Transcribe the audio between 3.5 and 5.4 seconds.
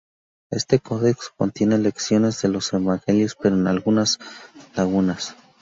con algunas lagunas.